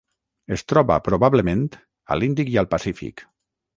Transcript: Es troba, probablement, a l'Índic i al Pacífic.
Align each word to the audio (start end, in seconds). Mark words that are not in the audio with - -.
Es 0.55 0.63
troba, 0.71 0.95
probablement, 1.09 1.61
a 2.15 2.17
l'Índic 2.21 2.53
i 2.55 2.59
al 2.63 2.71
Pacífic. 2.73 3.29